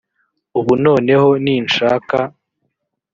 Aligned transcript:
ubu 0.59 0.73
noneho 0.85 1.29
ninshaka 1.43 2.17